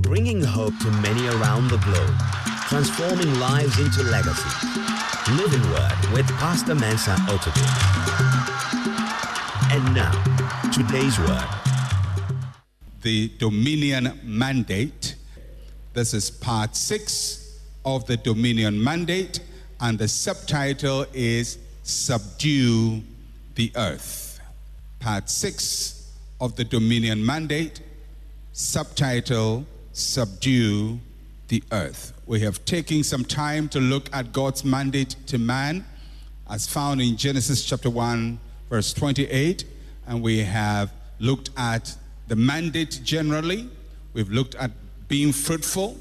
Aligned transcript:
Bringing 0.00 0.42
hope 0.42 0.72
to 0.78 0.90
many 1.02 1.28
around 1.28 1.68
the 1.68 1.76
globe, 1.84 2.14
transforming 2.68 3.38
lives 3.38 3.78
into 3.78 4.02
legacies. 4.04 4.64
Living 5.36 5.62
Word 5.70 5.98
with 6.14 6.26
Pastor 6.38 6.74
Mensa 6.74 7.10
Otabil. 7.28 7.68
And 9.72 9.94
now, 9.94 10.12
today's 10.72 11.18
word. 11.18 11.46
The 13.02 13.30
Dominion 13.38 14.18
Mandate. 14.24 15.16
This 15.92 16.14
is 16.14 16.30
part 16.30 16.76
six 16.76 17.60
of 17.84 18.06
the 18.06 18.16
Dominion 18.16 18.82
Mandate, 18.82 19.40
and 19.78 19.98
the 19.98 20.08
subtitle 20.08 21.04
is 21.12 21.58
Subdue 21.82 23.02
the 23.56 23.70
Earth. 23.76 24.40
Part 25.00 25.28
six 25.28 26.10
of 26.40 26.56
the 26.56 26.64
Dominion 26.64 27.24
Mandate, 27.24 27.82
subtitle 28.60 29.64
Subdue 29.92 31.00
the 31.48 31.62
Earth. 31.72 32.12
We 32.26 32.40
have 32.40 32.62
taken 32.66 33.02
some 33.02 33.24
time 33.24 33.68
to 33.70 33.80
look 33.80 34.08
at 34.12 34.32
God's 34.32 34.64
mandate 34.64 35.16
to 35.28 35.38
man, 35.38 35.84
as 36.48 36.68
found 36.68 37.00
in 37.00 37.16
Genesis 37.16 37.64
chapter 37.64 37.88
1, 37.88 38.38
verse 38.68 38.92
28, 38.92 39.64
and 40.06 40.22
we 40.22 40.40
have 40.40 40.92
looked 41.18 41.50
at 41.56 41.96
the 42.28 42.36
mandate 42.36 43.00
generally. 43.02 43.68
We've 44.12 44.30
looked 44.30 44.54
at 44.56 44.70
being 45.08 45.32
fruitful. 45.32 45.96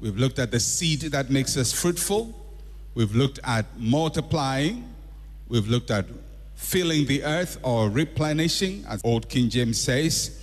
We've 0.00 0.16
looked 0.16 0.38
at 0.38 0.52
the 0.52 0.60
seed 0.60 1.00
that 1.00 1.30
makes 1.30 1.56
us 1.56 1.72
fruitful. 1.72 2.32
We've 2.94 3.14
looked 3.14 3.40
at 3.44 3.66
multiplying. 3.78 4.88
We've 5.48 5.68
looked 5.68 5.90
at 5.90 6.06
filling 6.54 7.06
the 7.06 7.24
earth 7.24 7.58
or 7.62 7.90
replenishing, 7.90 8.84
as 8.88 9.02
Old 9.04 9.28
King 9.28 9.50
James 9.50 9.80
says. 9.80 10.38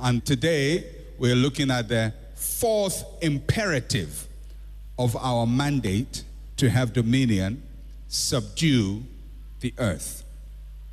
And 0.00 0.24
today 0.24 0.84
we're 1.18 1.34
looking 1.34 1.70
at 1.70 1.88
the 1.88 2.12
fourth 2.34 3.04
imperative 3.20 4.28
of 4.96 5.16
our 5.16 5.46
mandate 5.46 6.22
to 6.56 6.70
have 6.70 6.92
dominion 6.92 7.62
subdue 8.06 9.02
the 9.60 9.74
earth. 9.78 10.24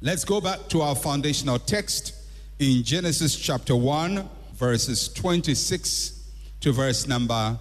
Let's 0.01 0.25
go 0.25 0.41
back 0.41 0.67
to 0.69 0.81
our 0.81 0.95
foundational 0.95 1.59
text 1.59 2.13
in 2.59 2.83
Genesis 2.83 3.35
chapter 3.35 3.75
1, 3.75 4.27
verses 4.53 5.07
26 5.09 6.31
to 6.61 6.71
verse 6.71 7.07
number 7.07 7.59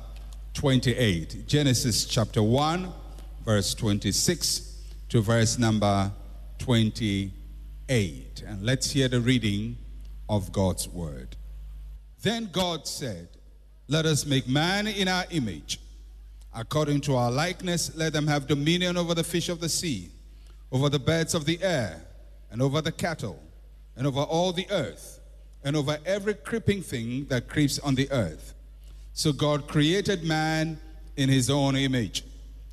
28. 0.54 1.46
Genesis 1.46 2.06
chapter 2.06 2.42
1, 2.42 2.90
verse 3.44 3.74
26 3.74 4.78
to 5.10 5.20
verse 5.20 5.58
number 5.58 6.10
28. 6.58 8.42
And 8.46 8.62
let's 8.62 8.90
hear 8.90 9.08
the 9.08 9.20
reading 9.20 9.76
of 10.28 10.52
God's 10.52 10.88
word. 10.88 11.36
Then 12.22 12.48
God 12.52 12.86
said, 12.86 13.28
Let 13.88 14.06
us 14.06 14.26
make 14.26 14.48
man 14.48 14.86
in 14.86 15.08
our 15.08 15.24
image. 15.30 15.80
According 16.54 17.00
to 17.02 17.16
our 17.16 17.30
likeness, 17.30 17.94
let 17.96 18.12
them 18.12 18.26
have 18.28 18.46
dominion 18.46 18.96
over 18.96 19.14
the 19.14 19.24
fish 19.24 19.48
of 19.48 19.60
the 19.60 19.68
sea, 19.68 20.10
over 20.70 20.88
the 20.88 20.98
birds 20.98 21.34
of 21.34 21.44
the 21.44 21.60
air, 21.62 22.00
and 22.50 22.62
over 22.62 22.80
the 22.80 22.92
cattle, 22.92 23.42
and 23.96 24.06
over 24.06 24.20
all 24.20 24.52
the 24.52 24.66
earth, 24.70 25.20
and 25.64 25.76
over 25.76 25.98
every 26.06 26.34
creeping 26.34 26.82
thing 26.82 27.26
that 27.26 27.48
creeps 27.48 27.78
on 27.80 27.94
the 27.96 28.10
earth. 28.12 28.54
So 29.12 29.32
God 29.32 29.66
created 29.66 30.22
man 30.24 30.78
in 31.16 31.28
his 31.28 31.50
own 31.50 31.76
image. 31.76 32.24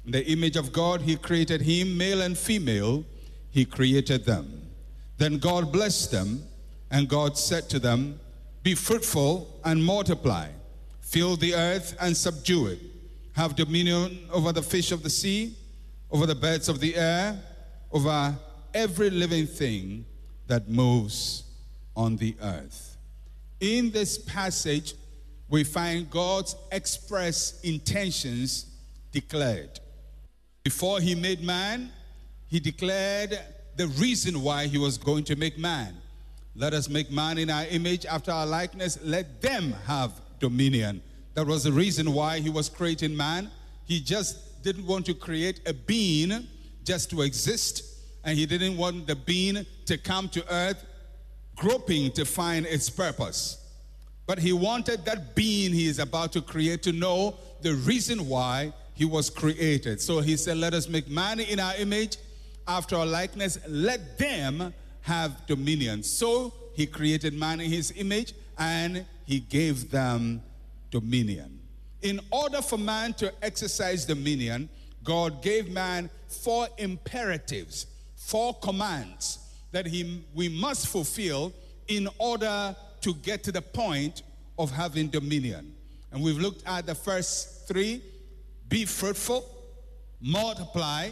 In 0.05 0.11
the 0.11 0.25
image 0.27 0.55
of 0.55 0.71
God, 0.71 1.01
he 1.01 1.15
created 1.15 1.61
him, 1.61 1.97
male 1.97 2.21
and 2.21 2.37
female, 2.37 3.03
he 3.51 3.65
created 3.65 4.25
them. 4.25 4.61
Then 5.17 5.37
God 5.37 5.71
blessed 5.71 6.11
them, 6.11 6.43
and 6.91 7.07
God 7.07 7.37
said 7.37 7.69
to 7.69 7.79
them, 7.79 8.19
Be 8.61 8.75
fruitful 8.75 9.59
and 9.63 9.83
multiply, 9.83 10.49
fill 10.99 11.37
the 11.37 11.55
earth 11.55 11.95
and 11.99 12.15
subdue 12.15 12.67
it, 12.67 12.79
have 13.33 13.55
dominion 13.55 14.27
over 14.31 14.51
the 14.51 14.61
fish 14.61 14.91
of 14.91 15.01
the 15.01 15.09
sea, 15.09 15.55
over 16.11 16.25
the 16.25 16.35
birds 16.35 16.67
of 16.67 16.81
the 16.81 16.95
air, 16.95 17.39
over 17.91 18.35
every 18.73 19.09
living 19.09 19.47
thing 19.47 20.05
that 20.47 20.69
moves 20.69 21.43
on 21.95 22.17
the 22.17 22.35
earth. 22.41 22.97
In 23.61 23.91
this 23.91 24.17
passage, 24.17 24.93
we 25.49 25.63
find 25.63 26.09
God's 26.09 26.55
express 26.71 27.61
intentions 27.61 28.65
declared. 29.11 29.79
Before 30.63 30.99
he 30.99 31.15
made 31.15 31.41
man, 31.41 31.91
he 32.47 32.59
declared 32.59 33.39
the 33.77 33.87
reason 33.87 34.41
why 34.41 34.67
he 34.67 34.77
was 34.77 34.97
going 34.97 35.23
to 35.25 35.35
make 35.35 35.57
man. 35.57 35.95
Let 36.55 36.73
us 36.73 36.89
make 36.89 37.11
man 37.11 37.37
in 37.37 37.49
our 37.49 37.65
image, 37.65 38.05
after 38.05 38.31
our 38.31 38.45
likeness. 38.45 38.99
Let 39.03 39.41
them 39.41 39.73
have 39.85 40.11
dominion. 40.39 41.01
That 41.33 41.47
was 41.47 41.63
the 41.63 41.71
reason 41.71 42.13
why 42.13 42.39
he 42.39 42.49
was 42.49 42.67
creating 42.67 43.15
man. 43.15 43.49
He 43.85 44.01
just 44.01 44.61
didn't 44.63 44.85
want 44.85 45.05
to 45.05 45.13
create 45.13 45.61
a 45.65 45.73
being 45.73 46.47
just 46.83 47.09
to 47.11 47.21
exist, 47.21 47.83
and 48.25 48.37
he 48.37 48.45
didn't 48.45 48.77
want 48.77 49.07
the 49.07 49.15
being 49.15 49.65
to 49.85 49.97
come 49.97 50.27
to 50.29 50.53
earth 50.53 50.85
groping 51.55 52.11
to 52.11 52.25
find 52.25 52.65
its 52.65 52.89
purpose. 52.89 53.57
But 54.25 54.39
he 54.39 54.51
wanted 54.51 55.05
that 55.05 55.35
being 55.35 55.73
he 55.73 55.87
is 55.87 55.99
about 55.99 56.31
to 56.33 56.41
create 56.41 56.83
to 56.83 56.91
know 56.91 57.37
the 57.61 57.75
reason 57.75 58.27
why 58.27 58.73
he 58.93 59.05
was 59.05 59.29
created. 59.29 60.01
So 60.01 60.19
he 60.19 60.37
said, 60.37 60.57
Let 60.57 60.73
us 60.73 60.89
make 60.89 61.07
man 61.07 61.39
in 61.39 61.59
our 61.59 61.75
image, 61.75 62.17
after 62.67 62.95
our 62.95 63.05
likeness, 63.05 63.57
let 63.67 64.17
them 64.17 64.73
have 65.01 65.45
dominion. 65.47 66.03
So 66.03 66.53
he 66.73 66.85
created 66.85 67.33
man 67.33 67.59
in 67.59 67.69
his 67.69 67.93
image 67.95 68.33
and 68.57 69.05
he 69.25 69.39
gave 69.39 69.91
them 69.91 70.41
dominion. 70.89 71.59
In 72.01 72.19
order 72.31 72.61
for 72.61 72.77
man 72.77 73.13
to 73.15 73.31
exercise 73.43 74.05
dominion, 74.05 74.69
God 75.03 75.41
gave 75.41 75.69
man 75.69 76.09
four 76.27 76.67
imperatives, 76.77 77.87
four 78.15 78.53
commands 78.55 79.39
that 79.71 79.85
he, 79.85 80.23
we 80.33 80.49
must 80.49 80.87
fulfill 80.87 81.53
in 81.87 82.07
order 82.17 82.75
to 83.01 83.13
get 83.15 83.43
to 83.43 83.51
the 83.51 83.61
point 83.61 84.23
of 84.57 84.71
having 84.71 85.07
dominion. 85.07 85.73
And 86.11 86.21
we've 86.21 86.37
looked 86.37 86.63
at 86.67 86.85
the 86.85 86.95
first 86.95 87.67
three 87.67 88.01
be 88.67 88.85
fruitful, 88.85 89.45
multiply, 90.21 91.09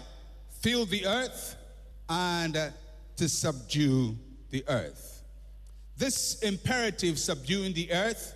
fill 0.61 0.85
the 0.85 1.05
earth, 1.05 1.57
and 2.07 2.55
uh, 2.55 2.69
to 3.19 3.27
subdue 3.27 4.17
the 4.49 4.63
earth. 4.69 5.23
This 5.97 6.39
imperative, 6.39 7.19
subduing 7.19 7.73
the 7.73 7.91
earth, 7.91 8.33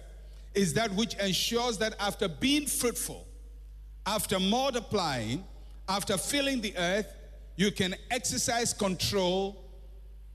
is 0.54 0.74
that 0.74 0.92
which 0.94 1.16
ensures 1.16 1.78
that 1.78 1.96
after 2.02 2.28
being 2.28 2.66
fruitful, 2.66 3.26
after 4.06 4.42
multiplying, 4.42 5.46
after 5.88 6.18
filling 6.18 6.60
the 6.60 6.76
earth, 6.78 7.08
you 7.56 7.72
can 7.72 7.96
exercise 8.12 8.74
control 8.74 9.64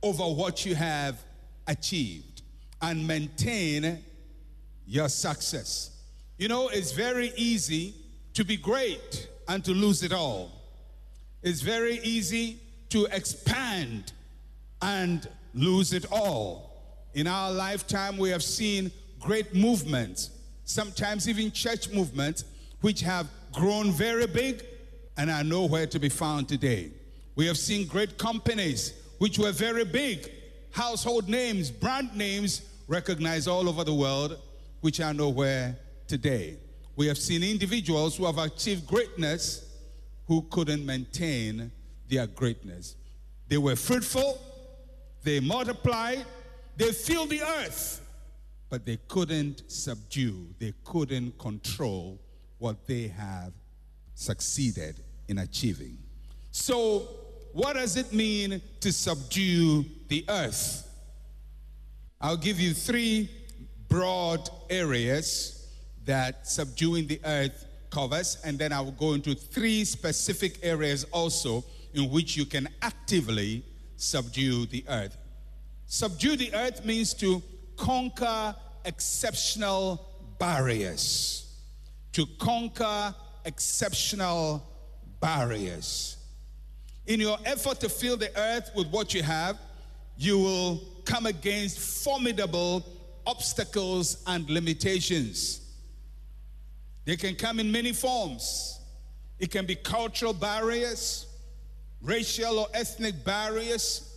over 0.03 0.23
what 0.23 0.65
you 0.65 0.75
have 0.75 1.23
achieved 1.67 2.41
and 2.81 3.07
maintain 3.07 4.03
your 4.87 5.11
success. 5.11 5.91
You 6.39 6.49
know, 6.49 6.69
it's 6.69 6.93
very 6.93 7.33
easy 7.37 7.95
to 8.33 8.45
be 8.45 8.57
great 8.57 9.29
and 9.47 9.63
to 9.67 9.73
lose 9.73 10.03
it 10.03 10.15
all. 10.15 10.51
It's 11.43 11.61
very 11.61 11.99
easy 11.99 12.61
to 12.89 13.05
expand 13.13 14.13
and 14.83 15.29
lose 15.55 15.93
it 15.93 16.07
all. 16.11 16.71
In 17.15 17.27
our 17.27 17.51
lifetime, 17.51 18.17
we 18.17 18.31
have 18.31 18.43
seen 18.43 18.91
great 19.21 19.55
movements, 19.55 20.31
sometimes 20.65 21.29
even 21.29 21.51
church 21.51 21.91
movements, 21.91 22.45
which 22.81 23.01
have 23.01 23.29
grown 23.53 23.91
very 23.91 24.27
big 24.27 24.65
and 25.17 25.31
are 25.31 25.43
nowhere 25.45 25.87
to 25.87 25.99
be 25.99 26.09
found 26.09 26.49
today. 26.49 26.91
We 27.35 27.47
have 27.47 27.59
seen 27.59 27.87
great 27.87 28.19
companies 28.19 28.95
which 29.19 29.39
were 29.39 29.53
very 29.53 29.85
big, 29.85 30.31
household 30.71 31.29
names, 31.29 31.71
brand 31.71 32.15
names 32.15 32.63
recognized 32.87 33.49
all 33.49 33.69
over 33.69 33.85
the 33.85 33.95
world, 33.95 34.39
which 34.81 35.01
are 35.01 35.13
nowhere 35.13 35.77
today. 36.07 36.57
We 36.97 37.07
have 37.07 37.19
seen 37.19 37.43
individuals 37.43 38.17
who 38.17 38.27
have 38.27 38.39
achieved 38.39 38.87
greatness 38.87 39.65
who 40.27 40.43
couldn't 40.51 40.85
maintain 40.85 41.73
their 42.09 42.27
greatness. 42.27 42.95
They 43.49 43.59
were 43.59 43.77
fruitful, 43.77 44.39
they 45.23 45.41
multiplied, 45.41 46.25
they 46.77 46.93
filled 46.93 47.31
the 47.31 47.43
earth, 47.43 48.01
but 48.71 48.85
they 48.85 48.99
couldn't 49.09 49.63
subdue, 49.71 50.47
they 50.59 50.73
couldn't 50.85 51.39
control 51.39 52.19
what 52.59 52.87
they 52.87 53.09
have 53.09 53.53
succeeded 54.15 55.01
in 55.29 55.39
achieving. 55.39 55.99
So, 56.51 57.09
what 57.53 57.75
does 57.75 57.97
it 57.97 58.13
mean 58.13 58.61
to 58.81 58.93
subdue 58.93 59.85
the 60.09 60.25
earth? 60.29 60.89
I'll 62.21 62.37
give 62.37 62.61
you 62.61 62.75
three 62.75 63.31
broad 63.89 64.49
areas 64.69 65.69
that 66.05 66.47
subduing 66.47 67.07
the 67.07 67.21
earth 67.25 67.65
covers, 67.91 68.39
and 68.45 68.59
then 68.59 68.73
I 68.73 68.81
will 68.81 68.93
go 68.93 69.13
into 69.15 69.35
three 69.35 69.85
specific 69.85 70.59
areas 70.63 71.05
also 71.13 71.65
in 71.95 72.11
which 72.11 72.37
you 72.37 72.45
can 72.45 72.69
actively 72.83 73.65
subdue 73.99 74.67
the 74.67 74.85
earth. 74.89 75.17
Subdue 75.87 76.37
the 76.37 76.55
earth 76.55 76.85
means 76.85 77.13
to 77.15 77.43
conquer 77.77 78.55
exceptional 78.85 80.07
barriers. 80.39 81.53
To 82.13 82.27
conquer 82.39 83.15
exceptional 83.45 84.63
barriers. 85.21 86.17
In 87.07 87.21
your 87.21 87.39
effort 87.45 87.81
to 87.81 87.89
fill 87.89 88.17
the 88.17 88.37
earth 88.39 88.71
with 88.75 88.89
what 88.89 89.15
you 89.15 89.23
have, 89.23 89.59
you 90.17 90.39
will 90.39 90.81
come 91.05 91.27
against 91.27 91.79
formidable 92.05 92.85
obstacles 93.27 94.23
and 94.27 94.49
limitations. 94.51 95.61
They 97.05 97.17
can 97.17 97.35
come 97.35 97.61
in 97.61 97.73
many 97.73 97.93
forms. 97.93 98.81
It 99.39 99.51
can 99.51 99.65
be 99.65 99.77
cultural 99.77 100.35
barriers, 100.35 101.27
racial 102.03 102.61
or 102.61 102.67
ethnic 102.75 103.25
barriers, 103.25 104.17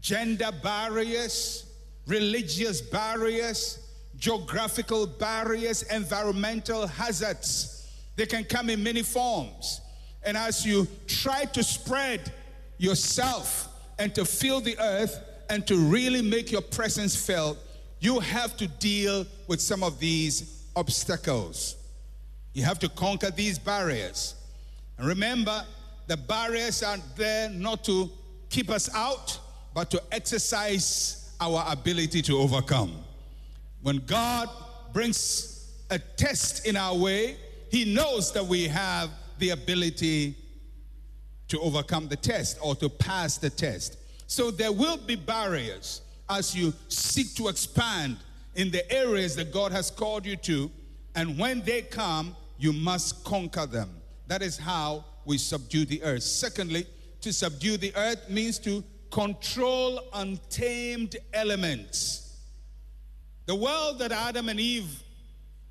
gender 0.00 0.50
barriers, 0.62 1.66
religious 2.06 2.80
barriers, 2.80 3.78
geographical 4.16 5.06
barriers, 5.06 5.82
environmental 5.84 6.86
hazards. 6.86 7.90
They 8.16 8.26
can 8.26 8.44
come 8.44 8.70
in 8.70 8.82
many 8.82 9.02
forms. 9.02 9.80
And 10.24 10.36
as 10.36 10.64
you 10.64 10.86
try 11.06 11.44
to 11.46 11.62
spread 11.62 12.32
yourself 12.78 13.68
and 13.98 14.14
to 14.14 14.24
fill 14.24 14.60
the 14.60 14.78
earth 14.78 15.18
and 15.48 15.66
to 15.66 15.76
really 15.76 16.22
make 16.22 16.52
your 16.52 16.60
presence 16.60 17.16
felt, 17.16 17.58
you 18.00 18.18
have 18.20 18.56
to 18.56 18.66
deal 18.66 19.26
with 19.46 19.60
some 19.60 19.82
of 19.82 19.98
these 19.98 20.64
obstacles. 20.74 21.76
You 22.52 22.64
have 22.64 22.78
to 22.80 22.88
conquer 22.88 23.30
these 23.30 23.58
barriers. 23.58 24.34
And 24.98 25.06
remember, 25.06 25.64
the 26.06 26.16
barriers 26.16 26.82
are 26.82 26.98
there 27.16 27.48
not 27.50 27.84
to 27.84 28.10
keep 28.48 28.70
us 28.70 28.92
out, 28.94 29.38
but 29.74 29.90
to 29.90 30.02
exercise 30.12 31.34
our 31.40 31.64
ability 31.68 32.22
to 32.22 32.38
overcome. 32.38 32.92
When 33.82 33.98
God 34.06 34.48
brings 34.92 35.72
a 35.90 35.98
test 35.98 36.66
in 36.66 36.76
our 36.76 36.96
way, 36.96 37.36
He 37.70 37.84
knows 37.84 38.32
that 38.32 38.44
we 38.44 38.68
have 38.68 39.10
the 39.38 39.50
ability 39.50 40.36
to 41.48 41.60
overcome 41.60 42.08
the 42.08 42.16
test 42.16 42.58
or 42.62 42.74
to 42.76 42.88
pass 42.88 43.38
the 43.38 43.50
test. 43.50 43.98
So 44.26 44.50
there 44.50 44.72
will 44.72 44.96
be 44.96 45.16
barriers 45.16 46.02
as 46.30 46.54
you 46.54 46.72
seek 46.88 47.34
to 47.34 47.48
expand 47.48 48.16
in 48.54 48.70
the 48.70 48.90
areas 48.90 49.36
that 49.36 49.52
God 49.52 49.72
has 49.72 49.90
called 49.90 50.24
you 50.24 50.36
to. 50.36 50.70
And 51.14 51.38
when 51.38 51.60
they 51.62 51.82
come, 51.82 52.36
you 52.58 52.72
must 52.72 53.24
conquer 53.24 53.66
them. 53.66 53.90
That 54.28 54.40
is 54.40 54.56
how 54.56 55.04
we 55.24 55.38
subdue 55.38 55.84
the 55.84 56.02
earth. 56.02 56.22
Secondly, 56.22 56.86
to 57.20 57.32
subdue 57.32 57.76
the 57.76 57.94
earth 57.96 58.28
means 58.28 58.58
to 58.60 58.82
control 59.10 60.00
untamed 60.14 61.16
elements. 61.32 62.36
The 63.46 63.54
world 63.54 63.98
that 63.98 64.12
Adam 64.12 64.48
and 64.48 64.58
Eve 64.58 65.02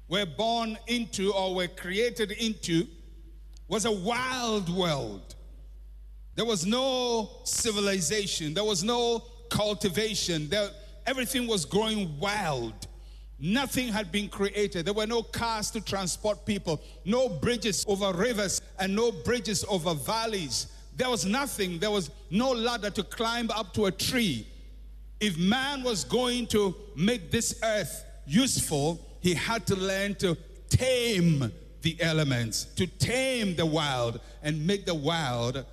were 0.07 0.25
born 0.25 0.77
into 0.87 1.33
or 1.33 1.55
were 1.55 1.67
created 1.67 2.31
into 2.31 2.85
was 3.67 3.85
a 3.85 3.91
wild 3.91 4.69
world. 4.69 5.35
There 6.35 6.45
was 6.45 6.65
no 6.65 7.29
civilization, 7.43 8.53
there 8.53 8.63
was 8.63 8.83
no 8.83 9.23
cultivation, 9.49 10.49
there, 10.49 10.69
everything 11.05 11.47
was 11.47 11.65
growing 11.65 12.19
wild. 12.19 12.87
Nothing 13.43 13.87
had 13.87 14.11
been 14.11 14.29
created. 14.29 14.85
There 14.85 14.93
were 14.93 15.07
no 15.07 15.23
cars 15.23 15.71
to 15.71 15.81
transport 15.81 16.45
people, 16.45 16.79
no 17.05 17.27
bridges 17.27 17.83
over 17.87 18.13
rivers, 18.13 18.61
and 18.79 18.95
no 18.95 19.11
bridges 19.11 19.65
over 19.67 19.95
valleys. 19.95 20.67
There 20.95 21.09
was 21.09 21.25
nothing. 21.25 21.79
There 21.79 21.89
was 21.89 22.11
no 22.29 22.51
ladder 22.51 22.91
to 22.91 23.03
climb 23.03 23.49
up 23.49 23.73
to 23.73 23.87
a 23.87 23.91
tree. 23.91 24.47
If 25.19 25.39
man 25.39 25.81
was 25.81 26.03
going 26.03 26.47
to 26.47 26.75
make 26.95 27.31
this 27.31 27.59
earth 27.63 28.05
useful, 28.27 29.03
he 29.21 29.33
had 29.33 29.65
to 29.67 29.75
learn 29.75 30.13
to 30.15 30.37
tame 30.69 31.51
the 31.81 31.99
elements, 31.99 32.65
to 32.75 32.85
tame 32.85 33.55
the 33.55 33.65
wild, 33.65 34.19
and 34.43 34.67
make 34.67 34.85
the 34.85 34.93
wild 34.93 35.65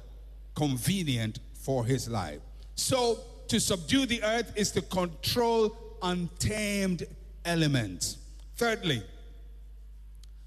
convenient 0.55 1.39
for 1.53 1.85
his 1.85 2.09
life. 2.09 2.41
So, 2.77 3.21
to 3.49 3.61
subdue 3.61 4.07
the 4.07 4.23
earth 4.23 4.53
is 4.57 4.71
to 4.73 4.81
control 4.81 5.77
untamed 6.03 7.05
elements. 7.45 8.19
Thirdly, 8.57 9.03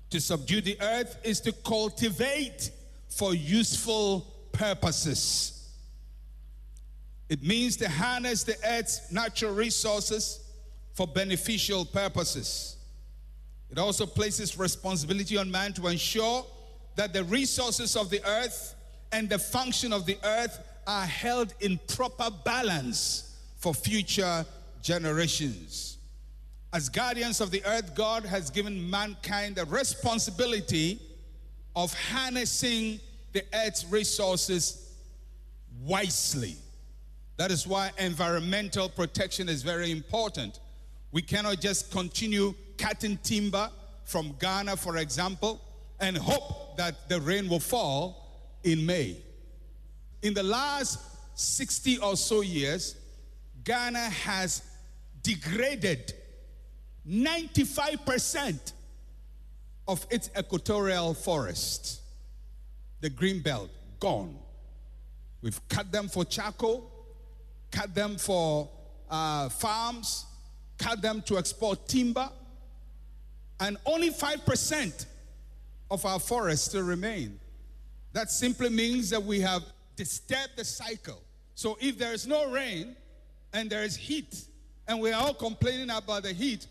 to 0.09 0.19
subdue 0.19 0.61
the 0.61 0.77
earth 0.81 1.17
is 1.23 1.39
to 1.41 1.51
cultivate 1.51 2.71
for 3.09 3.33
useful 3.33 4.27
purposes. 4.51 5.69
It 7.29 7.43
means 7.43 7.77
to 7.77 7.89
harness 7.89 8.43
the 8.43 8.57
earth's 8.67 9.11
natural 9.11 9.53
resources 9.53 10.41
for 10.93 11.07
beneficial 11.07 11.85
purposes. 11.85 12.75
It 13.69 13.77
also 13.77 14.05
places 14.05 14.57
responsibility 14.57 15.37
on 15.37 15.49
man 15.49 15.71
to 15.73 15.87
ensure 15.87 16.45
that 16.97 17.13
the 17.13 17.23
resources 17.23 17.95
of 17.95 18.09
the 18.09 18.21
earth 18.27 18.75
and 19.13 19.29
the 19.29 19.39
function 19.39 19.93
of 19.93 20.05
the 20.05 20.17
earth 20.23 20.59
are 20.85 21.05
held 21.05 21.53
in 21.61 21.79
proper 21.87 22.29
balance 22.43 23.37
for 23.57 23.73
future 23.73 24.45
generations. 24.81 25.97
As 26.73 26.87
guardians 26.87 27.41
of 27.41 27.51
the 27.51 27.63
earth, 27.65 27.95
God 27.95 28.25
has 28.25 28.49
given 28.49 28.89
mankind 28.89 29.55
the 29.55 29.65
responsibility 29.65 31.01
of 31.75 31.93
harnessing 31.93 32.99
the 33.33 33.43
earth's 33.53 33.85
resources 33.85 34.95
wisely. 35.83 36.55
That 37.35 37.51
is 37.51 37.67
why 37.67 37.91
environmental 37.97 38.87
protection 38.87 39.49
is 39.49 39.63
very 39.63 39.91
important. 39.91 40.59
We 41.11 41.21
cannot 41.21 41.59
just 41.59 41.91
continue 41.91 42.53
cutting 42.77 43.17
timber 43.17 43.69
from 44.05 44.35
Ghana, 44.39 44.77
for 44.77 44.97
example, 44.97 45.59
and 45.99 46.17
hope 46.17 46.77
that 46.77 47.09
the 47.09 47.19
rain 47.19 47.49
will 47.49 47.59
fall 47.59 48.57
in 48.63 48.85
May. 48.85 49.17
In 50.21 50.33
the 50.33 50.43
last 50.43 50.99
60 51.35 51.97
or 51.97 52.15
so 52.15 52.41
years, 52.41 52.95
Ghana 53.63 54.09
has 54.09 54.63
degraded 55.21 56.13
95% 57.07 58.73
of 59.87 60.05
its 60.09 60.29
equatorial 60.37 61.13
forest, 61.13 62.01
the 63.01 63.09
green 63.09 63.41
belt, 63.41 63.69
gone. 63.99 64.37
We've 65.41 65.59
cut 65.69 65.91
them 65.91 66.07
for 66.07 66.23
charcoal, 66.23 66.91
cut 67.71 67.95
them 67.95 68.17
for 68.17 68.69
uh, 69.09 69.49
farms, 69.49 70.25
cut 70.77 71.01
them 71.01 71.21
to 71.23 71.37
export 71.37 71.87
timber, 71.87 72.29
and 73.59 73.77
only 73.85 74.09
5% 74.09 75.05
of 75.89 76.05
our 76.05 76.19
forests 76.19 76.67
still 76.69 76.83
remain. 76.83 77.39
That 78.13 78.29
simply 78.31 78.69
means 78.69 79.09
that 79.09 79.23
we 79.23 79.39
have 79.41 79.63
disturbed 79.95 80.53
the 80.57 80.65
cycle. 80.65 81.21
So 81.55 81.77
if 81.79 81.97
there 81.97 82.13
is 82.13 82.27
no 82.27 82.51
rain 82.51 82.95
and 83.53 83.69
there 83.69 83.83
is 83.83 83.95
heat, 83.95 84.45
and 84.87 84.99
we 84.99 85.11
are 85.11 85.21
all 85.21 85.33
complaining 85.33 85.89
about 85.89 86.23
the 86.23 86.33
heat, 86.33 86.67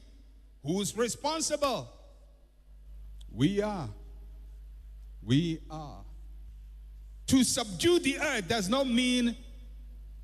Who's 0.64 0.96
responsible? 0.96 1.90
We 3.32 3.62
are. 3.62 3.88
We 5.22 5.60
are. 5.70 6.02
To 7.28 7.44
subdue 7.44 8.00
the 8.00 8.18
earth 8.18 8.48
does 8.48 8.68
not 8.68 8.88
mean 8.88 9.36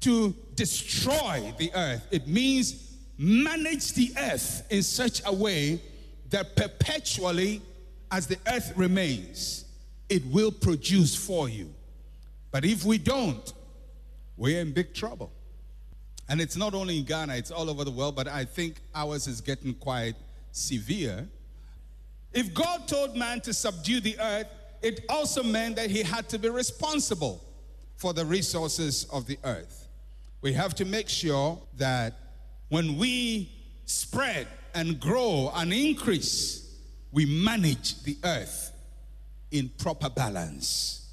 to 0.00 0.34
destroy 0.54 1.54
the 1.58 1.72
earth, 1.74 2.06
it 2.10 2.26
means 2.28 2.96
manage 3.18 3.94
the 3.94 4.12
earth 4.18 4.66
in 4.70 4.82
such 4.82 5.22
a 5.24 5.32
way 5.32 5.80
that 6.30 6.54
perpetually, 6.56 7.62
as 8.10 8.26
the 8.26 8.38
earth 8.52 8.72
remains, 8.76 9.64
it 10.08 10.24
will 10.26 10.52
produce 10.52 11.14
for 11.16 11.48
you. 11.48 11.72
But 12.50 12.64
if 12.64 12.84
we 12.84 12.98
don't, 12.98 13.52
we're 14.36 14.60
in 14.60 14.72
big 14.72 14.94
trouble. 14.94 15.32
And 16.28 16.40
it's 16.40 16.56
not 16.56 16.74
only 16.74 16.98
in 16.98 17.04
Ghana, 17.04 17.36
it's 17.36 17.50
all 17.50 17.70
over 17.70 17.84
the 17.84 17.90
world, 17.90 18.16
but 18.16 18.28
I 18.28 18.44
think 18.44 18.80
ours 18.94 19.26
is 19.26 19.40
getting 19.40 19.74
quite 19.74 20.14
severe. 20.56 21.28
If 22.32 22.52
God 22.54 22.88
told 22.88 23.16
man 23.16 23.40
to 23.42 23.52
subdue 23.52 24.00
the 24.00 24.18
earth, 24.18 24.48
it 24.82 25.04
also 25.08 25.42
meant 25.42 25.76
that 25.76 25.90
he 25.90 26.02
had 26.02 26.28
to 26.30 26.38
be 26.38 26.48
responsible 26.48 27.42
for 27.96 28.12
the 28.12 28.24
resources 28.24 29.04
of 29.12 29.26
the 29.26 29.38
earth. 29.44 29.88
We 30.42 30.52
have 30.52 30.74
to 30.76 30.84
make 30.84 31.08
sure 31.08 31.58
that 31.78 32.14
when 32.68 32.96
we 32.96 33.50
spread 33.86 34.46
and 34.74 35.00
grow 35.00 35.50
and 35.54 35.72
increase, 35.72 36.74
we 37.12 37.24
manage 37.24 38.02
the 38.02 38.18
earth 38.24 38.72
in 39.50 39.70
proper 39.78 40.10
balance. 40.10 41.08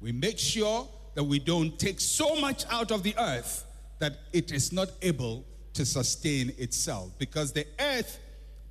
We 0.00 0.12
make 0.12 0.38
sure 0.38 0.88
that 1.14 1.24
we 1.24 1.38
don't 1.38 1.78
take 1.78 2.00
so 2.00 2.36
much 2.36 2.64
out 2.70 2.90
of 2.92 3.02
the 3.02 3.14
earth 3.18 3.64
that 3.98 4.18
it 4.32 4.52
is 4.52 4.72
not 4.72 4.90
able 5.02 5.44
to 5.72 5.84
sustain 5.86 6.52
itself 6.58 7.12
because 7.18 7.52
the 7.52 7.66
earth 7.80 8.18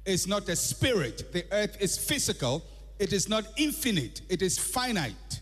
is 0.08 0.26
not 0.26 0.48
a 0.50 0.56
spirit, 0.56 1.32
the 1.34 1.46
earth 1.52 1.78
is 1.80 1.98
physical, 1.98 2.64
it 2.98 3.14
is 3.14 3.28
not 3.30 3.46
infinite, 3.58 4.22
it 4.30 4.42
is 4.42 4.58
finite. 4.58 5.42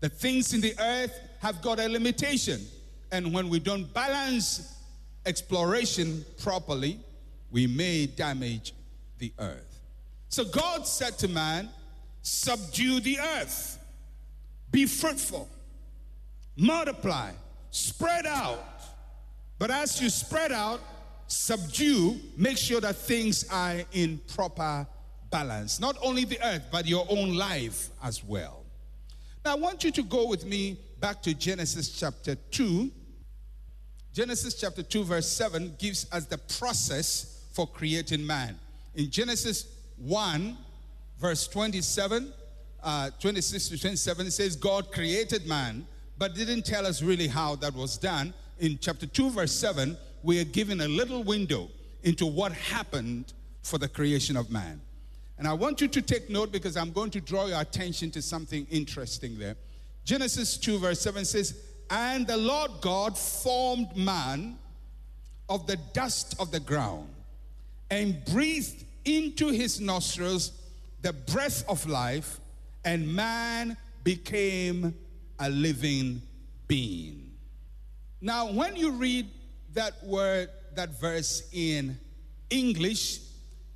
The 0.00 0.08
things 0.08 0.52
in 0.54 0.60
the 0.60 0.74
earth 0.80 1.16
have 1.40 1.62
got 1.62 1.78
a 1.78 1.88
limitation. 1.88 2.60
And 3.12 3.32
when 3.32 3.48
we 3.48 3.60
don't 3.60 3.92
balance 3.92 4.74
exploration 5.26 6.24
properly, 6.42 6.98
we 7.50 7.66
may 7.66 8.06
damage 8.06 8.74
the 9.18 9.32
earth. 9.38 9.80
So 10.28 10.44
God 10.44 10.86
said 10.86 11.18
to 11.18 11.28
man, 11.28 11.68
Subdue 12.22 13.00
the 13.00 13.18
earth, 13.18 13.78
be 14.70 14.86
fruitful, 14.86 15.48
multiply, 16.56 17.32
spread 17.70 18.26
out. 18.26 18.64
But 19.58 19.70
as 19.70 20.00
you 20.00 20.08
spread 20.08 20.52
out, 20.52 20.80
subdue, 21.32 22.20
make 22.36 22.58
sure 22.58 22.80
that 22.80 22.96
things 22.96 23.44
are 23.50 23.76
in 23.92 24.20
proper 24.34 24.86
balance. 25.30 25.80
Not 25.80 25.96
only 26.02 26.24
the 26.24 26.38
earth, 26.44 26.66
but 26.70 26.86
your 26.86 27.06
own 27.08 27.34
life 27.34 27.88
as 28.02 28.22
well. 28.22 28.64
Now, 29.44 29.52
I 29.52 29.54
want 29.56 29.82
you 29.82 29.90
to 29.92 30.02
go 30.02 30.28
with 30.28 30.44
me 30.44 30.78
back 31.00 31.22
to 31.22 31.34
Genesis 31.34 31.98
chapter 31.98 32.34
2. 32.34 32.90
Genesis 34.12 34.54
chapter 34.54 34.82
2, 34.82 35.04
verse 35.04 35.28
7 35.28 35.74
gives 35.78 36.06
us 36.12 36.26
the 36.26 36.38
process 36.38 37.46
for 37.52 37.66
creating 37.66 38.24
man. 38.24 38.58
In 38.94 39.10
Genesis 39.10 39.66
1, 39.96 40.56
verse 41.18 41.48
27, 41.48 42.32
uh, 42.82 43.10
26 43.18 43.68
to 43.70 43.80
27, 43.80 44.26
it 44.26 44.30
says, 44.32 44.54
God 44.54 44.92
created 44.92 45.46
man, 45.46 45.86
but 46.18 46.34
didn't 46.34 46.66
tell 46.66 46.86
us 46.86 47.02
really 47.02 47.26
how 47.26 47.56
that 47.56 47.74
was 47.74 47.96
done. 47.96 48.34
In 48.60 48.78
chapter 48.80 49.06
2, 49.06 49.30
verse 49.30 49.52
7, 49.52 49.96
we 50.22 50.40
are 50.40 50.44
given 50.44 50.80
a 50.80 50.88
little 50.88 51.22
window 51.22 51.68
into 52.02 52.26
what 52.26 52.52
happened 52.52 53.32
for 53.62 53.78
the 53.78 53.88
creation 53.88 54.36
of 54.36 54.50
man. 54.50 54.80
And 55.38 55.46
I 55.46 55.52
want 55.54 55.80
you 55.80 55.88
to 55.88 56.02
take 56.02 56.30
note 56.30 56.52
because 56.52 56.76
I'm 56.76 56.92
going 56.92 57.10
to 57.10 57.20
draw 57.20 57.46
your 57.46 57.60
attention 57.60 58.10
to 58.12 58.22
something 58.22 58.66
interesting 58.70 59.38
there. 59.38 59.56
Genesis 60.04 60.56
2, 60.56 60.78
verse 60.78 61.00
7 61.00 61.24
says, 61.24 61.60
And 61.90 62.26
the 62.26 62.36
Lord 62.36 62.70
God 62.80 63.16
formed 63.18 63.96
man 63.96 64.58
of 65.48 65.66
the 65.66 65.76
dust 65.92 66.36
of 66.38 66.50
the 66.50 66.60
ground 66.60 67.08
and 67.90 68.24
breathed 68.26 68.84
into 69.04 69.48
his 69.48 69.80
nostrils 69.80 70.52
the 71.02 71.12
breath 71.12 71.68
of 71.68 71.84
life, 71.86 72.40
and 72.84 73.12
man 73.12 73.76
became 74.04 74.94
a 75.38 75.50
living 75.50 76.22
being. 76.68 77.32
Now, 78.20 78.52
when 78.52 78.76
you 78.76 78.92
read 78.92 79.28
that 79.74 80.02
word, 80.04 80.48
that 80.74 81.00
verse 81.00 81.48
in 81.52 81.98
English, 82.50 83.20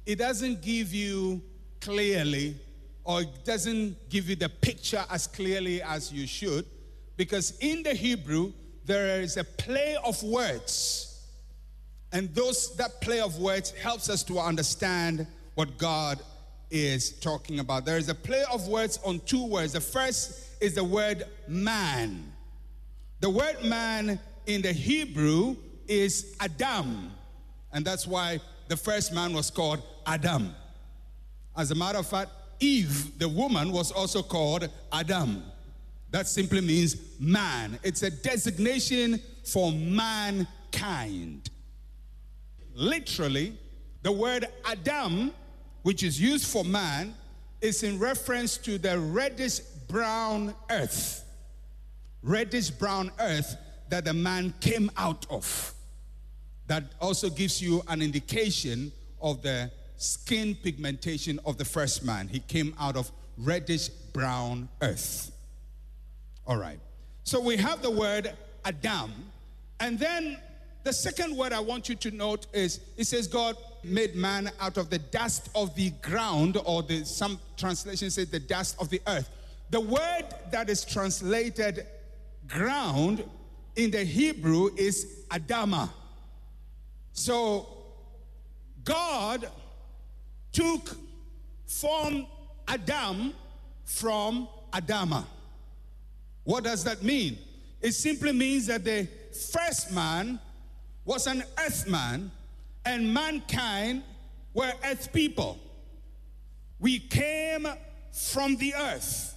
it 0.05 0.17
doesn't 0.17 0.63
give 0.63 0.95
you 0.95 1.43
clearly 1.81 2.57
or 3.05 3.23
it 3.23 3.45
doesn't 3.45 4.09
give 4.09 4.29
you 4.29 4.37
the 4.37 4.49
picture 4.49 5.05
as 5.11 5.27
clearly 5.27 5.81
as 5.83 6.13
you 6.13 6.27
should 6.27 6.65
because 7.17 7.57
in 7.61 7.83
the 7.83 7.95
Hebrew 7.95 8.53
there 8.85 9.21
is 9.21 9.37
a 9.37 9.45
play 9.45 9.97
of 10.05 10.21
words 10.23 11.17
and 12.13 12.35
those 12.35 12.75
that 12.77 13.01
play 13.01 13.21
of 13.21 13.39
words 13.39 13.71
helps 13.73 14.09
us 14.09 14.23
to 14.25 14.39
understand 14.39 15.27
what 15.55 15.77
God 15.79 16.21
is 16.71 17.19
talking 17.21 17.61
about. 17.61 17.85
There 17.85 17.99
is 17.99 18.09
a 18.09 18.15
play 18.15 18.45
of 18.53 18.69
words 18.69 18.99
on 19.05 19.21
two 19.21 19.45
words. 19.47 19.73
The 19.73 19.81
first 19.81 20.51
is 20.61 20.75
the 20.75 20.85
word 20.85 21.25
man. 21.47 22.33
The 23.21 23.31
word 23.31 23.65
man 23.65 24.21
in 24.47 24.63
the 24.63 24.73
Hebrew 24.73 25.57
is 25.89 26.37
Adam. 26.41 27.11
And 27.73 27.85
that's 27.85 28.07
why 28.07 28.41
the 28.69 28.77
first 28.77 29.13
man 29.13 29.33
was 29.33 29.51
called 29.51 29.83
Adam. 30.07 30.55
As 31.57 31.71
a 31.71 31.75
matter 31.75 31.99
of 31.99 32.07
fact, 32.07 32.31
Eve, 32.61 33.19
the 33.19 33.29
woman, 33.29 33.73
was 33.73 33.93
also 33.93 34.23
called 34.23 34.69
Adam. 34.93 35.43
That 36.11 36.27
simply 36.27 36.61
means 36.61 36.97
man. 37.19 37.79
It's 37.83 38.03
a 38.03 38.11
designation 38.11 39.21
for 39.45 39.73
mankind. 39.73 41.51
Literally, 42.75 43.57
the 44.03 44.13
word 44.13 44.47
Adam, 44.65 45.33
which 45.83 46.03
is 46.03 46.21
used 46.21 46.47
for 46.47 46.65
man, 46.65 47.15
is 47.61 47.83
in 47.83 47.99
reference 47.99 48.57
to 48.59 48.79
the 48.79 48.99
reddish 48.99 49.61
brown 49.89 50.55
earth. 50.71 51.25
Reddish 52.23 52.71
brown 52.71 53.11
earth 53.21 53.57
that 53.89 54.05
the 54.05 54.13
man 54.13 54.55
came 54.61 54.91
out 54.97 55.27
of. 55.31 55.73
That 56.67 56.85
also 57.01 57.31
gives 57.31 57.63
you 57.63 57.83
an 57.89 58.03
indication 58.03 58.93
of 59.21 59.43
the 59.43 59.71
skin 59.97 60.57
pigmentation 60.63 61.41
of 61.45 61.59
the 61.59 61.65
first 61.65 62.05
man. 62.05 62.29
He 62.29 62.41
came 62.41 62.75
out 62.79 62.97
of 62.97 63.11
reddish 63.39 63.89
brown 63.89 64.69
earth. 64.83 65.31
All 66.47 66.57
right. 66.57 66.79
So 67.25 67.41
we 67.41 67.57
have 67.57 67.83
the 67.83 67.91
word 67.91 68.33
Adam. 68.65 69.13
And 69.81 69.99
then 69.99 70.39
the 70.85 70.93
second 70.93 71.37
word 71.37 71.53
I 71.53 71.61
want 71.61 71.89
you 71.89 71.95
to 71.97 72.11
note 72.11 72.47
is 72.53 72.81
it 72.97 73.07
says 73.07 73.27
God 73.27 73.57
made 73.83 74.15
man 74.15 74.51
out 74.61 74.77
of 74.77 74.91
the 74.91 74.99
dust 74.99 75.49
of 75.55 75.75
the 75.75 75.91
ground, 76.03 76.59
or 76.65 76.83
the, 76.83 77.05
some 77.05 77.39
translations 77.57 78.15
say 78.15 78.25
the 78.25 78.39
dust 78.39 78.77
of 78.81 78.89
the 78.89 79.01
earth. 79.07 79.29
The 79.71 79.81
word 79.81 80.25
that 80.53 80.71
is 80.71 80.85
translated 80.85 81.87
ground 82.47 83.25
in 83.75 83.91
the 83.91 84.05
Hebrew 84.05 84.71
is 84.77 85.25
Adama. 85.31 85.91
So 87.17 87.67
God 88.85 89.49
took 90.53 90.97
from 91.67 92.27
Adam 92.69 93.33
from 93.85 94.49
Adama. 94.73 95.25
What 96.45 96.65
does 96.65 96.85
that 96.85 97.03
mean? 97.03 97.39
It 97.81 97.93
simply 97.93 98.33
means 98.33 98.67
that 98.67 98.85
the 98.85 99.09
first 99.51 99.93
man 99.93 100.39
was 101.05 101.27
an 101.27 101.43
earth 101.65 101.89
man 101.89 102.31
and 102.85 103.13
mankind 103.13 104.03
were 104.53 104.73
earth 104.85 105.11
people. 105.13 105.59
We 106.79 106.99
came 106.99 107.67
from 108.13 108.57
the 108.57 108.75
earth. 108.75 109.35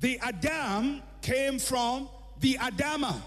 The 0.00 0.18
Adam 0.20 1.02
came 1.22 1.58
from 1.58 2.10
the 2.40 2.54
Adama. 2.54 3.20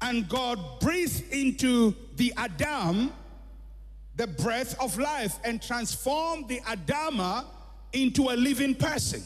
And 0.00 0.28
God 0.28 0.60
breathed 0.80 1.32
into 1.32 1.94
the 2.18 2.32
Adam 2.36 3.10
the 4.18 4.26
breath 4.26 4.78
of 4.80 4.98
life 4.98 5.38
and 5.44 5.62
transformed 5.62 6.48
the 6.48 6.58
Adama 6.62 7.44
into 7.92 8.30
a 8.30 8.34
living 8.34 8.74
person. 8.74 9.22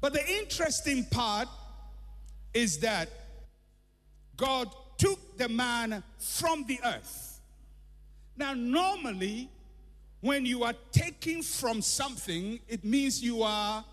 But 0.00 0.14
the 0.14 0.26
interesting 0.26 1.04
part 1.04 1.48
is 2.54 2.78
that 2.78 3.10
God 4.38 4.74
took 4.96 5.36
the 5.36 5.50
man 5.50 6.02
from 6.18 6.64
the 6.64 6.80
earth. 6.82 7.40
Now, 8.38 8.54
normally, 8.54 9.50
when 10.22 10.46
you 10.46 10.64
are 10.64 10.74
taking 10.90 11.42
from 11.42 11.82
something, 11.82 12.60
it 12.68 12.84
means 12.84 13.22
you 13.22 13.42
are 13.42 13.84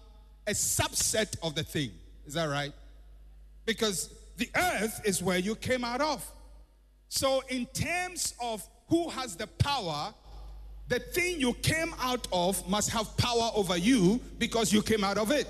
a 0.48 0.51
subset 0.51 1.36
of 1.44 1.53
the 1.53 1.63
thing. 1.63 1.91
Is 2.25 2.36
that 2.36 2.46
right? 2.46 2.72
Because 3.65 4.10
the 4.38 4.50
earth 4.55 5.01
is 5.03 5.22
where 5.22 5.38
you 5.38 5.55
came 5.55 5.84
out 5.84 6.00
of. 6.00 6.25
So, 7.10 7.42
in 7.50 7.66
terms 7.68 8.34
of 8.42 8.68
who 8.88 9.10
has 9.10 9.36
the 9.36 9.48
power, 9.48 10.14
the 10.88 11.00
thing 11.00 11.40
you 11.40 11.54
came 11.54 11.94
out 12.00 12.28
of 12.32 12.68
must 12.68 12.90
have 12.92 13.16
power 13.18 13.52
over 13.56 13.78
you 13.78 14.20
because 14.38 14.72
you 14.72 14.82
came 14.82 15.04
out 15.04 15.18
of 15.18 15.32
it. 15.32 15.48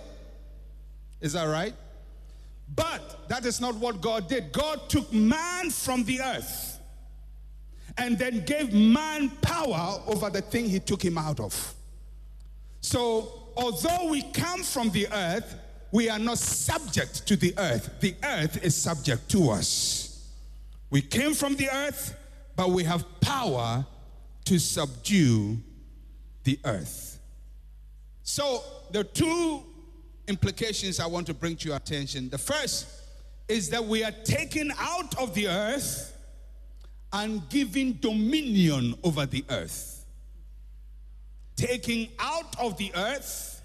Is 1.22 1.34
that 1.34 1.46
right? 1.46 1.74
But 2.74 3.28
that 3.30 3.46
is 3.46 3.60
not 3.60 3.76
what 3.76 4.02
God 4.02 4.28
did. 4.28 4.52
God 4.52 4.90
took 4.90 5.12
man 5.14 5.70
from 5.70 6.04
the 6.04 6.22
earth 6.22 6.80
and 7.98 8.18
then 8.18 8.44
gave 8.46 8.74
man 8.74 9.30
power 9.42 10.02
over 10.08 10.30
the 10.30 10.42
thing 10.42 10.66
he 10.66 10.80
took 10.80 11.04
him 11.04 11.18
out 11.18 11.40
of. 11.40 11.74
So, 12.82 13.50
although 13.58 14.10
we 14.10 14.22
come 14.32 14.64
from 14.64 14.90
the 14.92 15.08
earth, 15.12 15.56
we 15.92 16.10
are 16.10 16.20
not 16.20 16.38
subject 16.38 17.26
to 17.28 17.36
the 17.36 17.54
earth. 17.58 18.00
The 18.00 18.16
earth 18.24 18.64
is 18.64 18.76
subject 18.76 19.30
to 19.30 19.52
us. 19.52 20.05
We 20.90 21.02
came 21.02 21.34
from 21.34 21.56
the 21.56 21.70
earth, 21.70 22.16
but 22.56 22.70
we 22.70 22.84
have 22.84 23.06
power 23.22 23.86
to 24.46 24.60
subdue 24.60 25.58
the 26.44 26.60
earth. 26.64 27.20
So, 28.24 28.64
the 28.92 29.04
two 29.04 29.64
implications 30.28 31.00
I 31.00 31.08
want 31.08 31.28
to 31.28 31.34
bring 31.34 31.56
to 31.58 31.68
your 31.68 31.78
attention. 31.78 32.30
The 32.30 32.38
first 32.38 32.88
is 33.48 33.70
that 33.70 33.84
we 33.84 34.04
are 34.04 34.12
taken 34.12 34.72
out 34.80 35.20
of 35.20 35.34
the 35.34 35.48
earth 35.48 36.16
and 37.14 37.48
given 37.50 37.98
dominion 38.02 38.96
over 39.04 39.26
the 39.26 39.46
earth. 39.50 40.06
Taking 41.56 42.10
out 42.20 42.60
of 42.60 42.78
the 42.78 42.92
earth, 42.96 43.62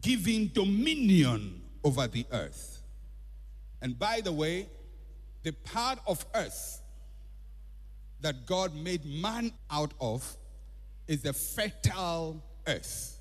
giving 0.00 0.48
dominion 0.48 1.62
over 1.82 2.06
the 2.06 2.26
earth. 2.32 2.82
And 3.80 3.98
by 3.98 4.20
the 4.20 4.32
way, 4.32 4.66
the 5.44 5.52
part 5.52 5.98
of 6.06 6.24
earth 6.34 6.80
that 8.22 8.46
God 8.46 8.74
made 8.74 9.04
man 9.04 9.52
out 9.70 9.92
of 10.00 10.36
is 11.06 11.22
the 11.22 11.34
fertile 11.34 12.42
earth, 12.66 13.18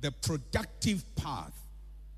the 0.00 0.10
productive 0.10 1.04
part 1.14 1.52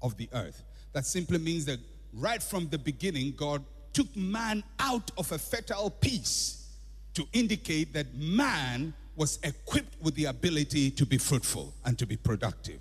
of 0.02 0.16
the 0.16 0.28
earth. 0.32 0.62
That 0.94 1.04
simply 1.04 1.38
means 1.38 1.66
that 1.66 1.78
right 2.14 2.42
from 2.42 2.68
the 2.68 2.78
beginning, 2.78 3.34
God 3.36 3.62
took 3.92 4.14
man 4.16 4.64
out 4.78 5.10
of 5.18 5.30
a 5.30 5.38
fertile 5.38 5.90
piece 5.90 6.66
to 7.12 7.26
indicate 7.34 7.92
that 7.92 8.14
man 8.14 8.94
was 9.14 9.38
equipped 9.42 10.02
with 10.02 10.14
the 10.14 10.24
ability 10.24 10.90
to 10.92 11.04
be 11.04 11.18
fruitful 11.18 11.74
and 11.84 11.98
to 11.98 12.06
be 12.06 12.16
productive. 12.16 12.80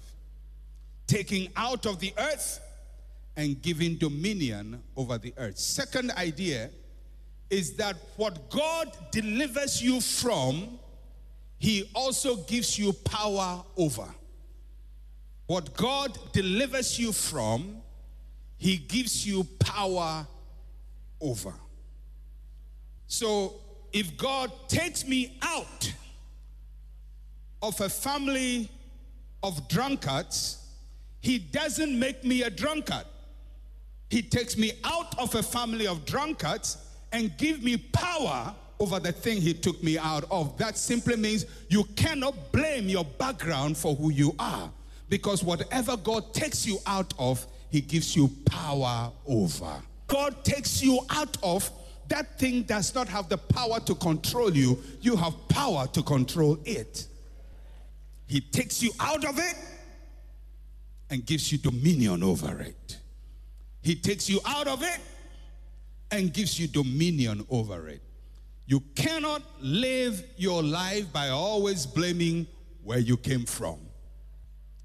Taking 1.08 1.50
out 1.58 1.86
of 1.86 2.00
the 2.00 2.13
earth 2.18 2.62
and 3.39 3.62
giving 3.62 3.96
dominion 3.96 4.84
over 4.98 5.17
the 5.17 5.34
earth. 5.38 5.58
Second 5.58 6.12
idea 6.12 6.69
is 7.50 7.77
that 7.77 7.96
what 8.17 8.50
God 8.50 8.91
delivers 9.12 9.81
you 9.81 10.01
from, 10.01 10.77
He 11.58 11.89
also 11.96 12.36
gives 12.36 12.77
you 12.77 12.91
power 12.91 13.63
over. 13.77 14.13
What 15.48 15.74
God 15.74 16.19
delivers 16.34 17.00
you 17.00 17.13
from, 17.13 17.77
He 18.58 18.75
gives 18.75 19.25
you 19.25 19.46
power 19.58 20.27
over. 21.22 21.53
So 23.08 23.62
if 23.93 24.17
God 24.17 24.51
takes 24.67 25.08
me 25.08 25.38
out 25.41 25.93
of 27.62 27.79
a 27.79 27.88
family 27.88 28.69
of 29.41 29.69
drunkards, 29.69 30.58
He 31.22 31.39
doesn't 31.39 31.98
make 31.98 32.25
me 32.25 32.43
a 32.43 32.50
drunkard. 32.50 33.05
He 34.09 34.21
takes 34.21 34.57
me 34.57 34.73
out 34.83 35.17
of 35.19 35.35
a 35.35 35.43
family 35.43 35.87
of 35.87 36.05
drunkards 36.05 36.77
and 37.11 37.35
give 37.37 37.63
me 37.63 37.77
power 37.77 38.53
over 38.79 38.99
the 38.99 39.11
thing 39.11 39.41
he 39.41 39.53
took 39.53 39.81
me 39.83 39.97
out 39.97 40.25
of. 40.31 40.57
That 40.57 40.77
simply 40.77 41.15
means 41.15 41.45
you 41.69 41.83
cannot 41.95 42.51
blame 42.51 42.87
your 42.87 43.05
background 43.05 43.77
for 43.77 43.95
who 43.95 44.11
you 44.11 44.33
are 44.39 44.71
because 45.09 45.43
whatever 45.43 45.97
God 45.97 46.33
takes 46.33 46.65
you 46.65 46.77
out 46.85 47.13
of, 47.19 47.45
he 47.69 47.81
gives 47.81 48.15
you 48.15 48.29
power 48.45 49.11
over. 49.27 49.81
God 50.07 50.43
takes 50.43 50.81
you 50.81 50.99
out 51.09 51.37
of 51.43 51.69
that 52.09 52.39
thing 52.39 52.63
does 52.63 52.93
not 52.93 53.07
have 53.07 53.29
the 53.29 53.37
power 53.37 53.79
to 53.81 53.95
control 53.95 54.55
you. 54.55 54.81
You 54.99 55.15
have 55.15 55.35
power 55.47 55.87
to 55.93 56.03
control 56.03 56.57
it. 56.65 57.07
He 58.27 58.41
takes 58.41 58.83
you 58.83 58.91
out 58.99 59.23
of 59.25 59.39
it 59.39 59.55
and 61.09 61.25
gives 61.25 61.51
you 61.51 61.59
dominion 61.59 62.23
over 62.23 62.59
it. 62.61 62.97
He 63.81 63.95
takes 63.95 64.29
you 64.29 64.39
out 64.45 64.67
of 64.67 64.83
it 64.83 65.00
and 66.12 66.33
gives 66.33 66.59
you 66.59 66.67
dominion 66.67 67.45
over 67.50 67.88
it. 67.88 68.01
You 68.65 68.81
cannot 68.95 69.41
live 69.62 70.24
your 70.38 70.62
life 70.62 71.12
by 71.12 71.29
always 71.29 71.86
blaming 71.86 72.45
where 72.83 73.00
you 73.00 73.17
came 73.17 73.45
from. 73.45 73.79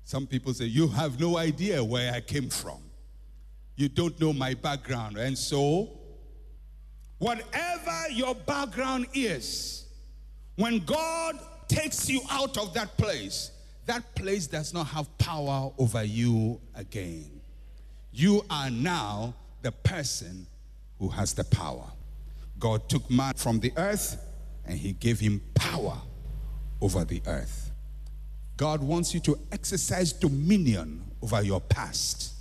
Some 0.04 0.26
people 0.26 0.54
say, 0.54 0.66
You 0.66 0.88
have 0.88 1.18
no 1.18 1.36
idea 1.36 1.82
where 1.82 2.12
I 2.12 2.20
came 2.20 2.48
from. 2.48 2.78
You 3.76 3.88
don't 3.88 4.18
know 4.20 4.32
my 4.32 4.54
background. 4.54 5.16
And 5.16 5.36
so, 5.36 5.90
whatever 7.18 8.10
your 8.10 8.34
background 8.34 9.06
is, 9.12 9.86
when 10.56 10.78
God 10.80 11.38
takes 11.66 12.08
you 12.08 12.20
out 12.30 12.56
of 12.56 12.72
that 12.74 12.96
place, 12.96 13.50
that 13.86 14.14
place 14.14 14.46
does 14.46 14.72
not 14.72 14.86
have 14.88 15.16
power 15.18 15.72
over 15.78 16.04
you 16.04 16.60
again. 16.74 17.40
You 18.16 18.44
are 18.48 18.70
now 18.70 19.34
the 19.62 19.72
person 19.72 20.46
who 21.00 21.08
has 21.08 21.34
the 21.34 21.42
power. 21.42 21.90
God 22.60 22.88
took 22.88 23.10
man 23.10 23.34
from 23.34 23.58
the 23.58 23.72
earth 23.76 24.24
and 24.64 24.78
he 24.78 24.92
gave 24.92 25.18
him 25.18 25.42
power 25.54 26.00
over 26.80 27.04
the 27.04 27.20
earth. 27.26 27.72
God 28.56 28.80
wants 28.80 29.14
you 29.14 29.20
to 29.20 29.36
exercise 29.50 30.12
dominion 30.12 31.02
over 31.22 31.42
your 31.42 31.60
past. 31.60 32.34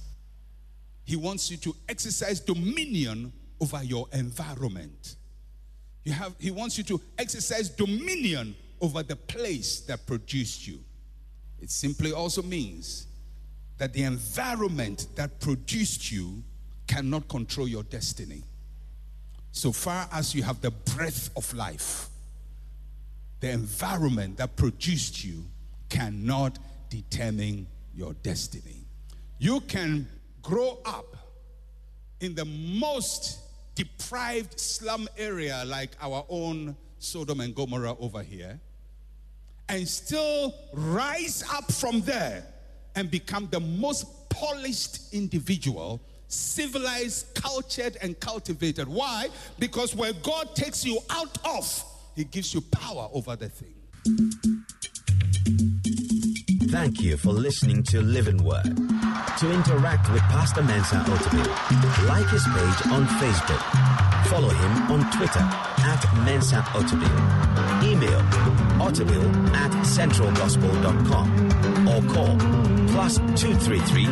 He 1.06 1.16
wants 1.16 1.50
you 1.50 1.58
to 1.58 1.76
exercise 1.90 2.40
dominion 2.40 3.34
over 3.60 3.84
your 3.84 4.06
environment. 4.14 5.16
You 6.04 6.12
have, 6.14 6.36
he 6.38 6.52
wants 6.52 6.78
you 6.78 6.84
to 6.84 7.02
exercise 7.18 7.68
dominion 7.70 8.56
over 8.80 9.02
the 9.02 9.16
place 9.16 9.82
that 9.82 10.06
produced 10.06 10.68
you. 10.68 10.78
It 11.60 11.72
simply 11.72 12.12
also 12.14 12.44
means 12.44 13.08
that 13.78 13.94
the 13.94 14.04
environment 14.04 15.08
that 15.16 15.40
produced 15.40 16.12
you 16.12 16.44
cannot 16.88 17.28
control 17.28 17.68
your 17.68 17.84
destiny. 17.84 18.44
So 19.52 19.72
far 19.72 20.08
as 20.12 20.34
you 20.34 20.44
have 20.44 20.62
the 20.62 20.72
breath 20.72 21.30
of 21.36 21.54
life, 21.54 22.10
the 23.40 23.52
environment 23.52 24.38
that 24.38 24.56
produced 24.56 25.24
you 25.24 25.44
cannot 25.90 26.58
determine 26.90 27.68
your 27.94 28.14
destiny. 28.14 28.86
You 29.40 29.60
can 29.62 30.08
grow 30.42 30.80
up 30.86 31.18
in 32.20 32.36
the 32.36 32.46
most 32.46 33.40
deprived 33.76 34.60
slum 34.60 35.08
area 35.18 35.64
like 35.66 35.92
our 36.02 36.26
own 36.30 36.76
Sodom 37.00 37.42
and 37.42 37.54
Gomorrah 37.54 37.98
over 38.00 38.24
here 38.24 38.60
and 39.68 39.88
still 39.88 40.54
rise 40.74 41.44
up 41.52 41.72
from 41.72 42.02
there 42.02 42.46
and 42.96 43.10
become 43.10 43.48
the 43.52 43.60
most 43.60 44.30
polished 44.30 45.14
individual, 45.14 46.00
civilized, 46.28 47.34
cultured, 47.36 47.98
and 48.02 48.20
cultivated. 48.20 48.88
Why? 48.88 49.30
Because 49.60 49.96
where 49.96 50.14
God 50.14 50.56
takes 50.56 50.84
you 50.86 51.00
out 51.10 51.38
of, 51.46 51.84
He 52.16 52.24
gives 52.24 52.54
you 52.54 52.62
power 52.62 53.10
over 53.14 53.36
the 53.36 53.50
thing. 53.50 53.74
Thank 56.70 57.02
you 57.02 57.18
for 57.18 57.32
listening 57.32 57.84
to 57.84 58.02
Living 58.02 58.44
Word. 58.44 58.64
To 58.64 59.52
interact 59.52 60.12
with 60.12 60.22
Pastor 60.24 60.64
Mensa 60.64 60.96
Otabil, 61.06 62.08
like 62.08 62.28
his 62.30 62.44
page 62.46 62.88
on 62.92 63.06
Facebook. 63.22 63.62
Follow 64.28 64.50
him 64.50 64.92
on 64.92 65.12
Twitter 65.12 65.40
at 65.40 66.04
Mensa 66.26 66.64
Otabil. 66.74 67.84
Email 67.84 68.22
otabil 68.80 69.24
at 69.54 69.72
centralgospel.com 69.86 71.28
or 71.88 72.02
call 72.14 72.38
plus 72.94 73.18
233 73.36 74.08